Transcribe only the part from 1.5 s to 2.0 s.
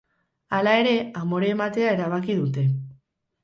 ematea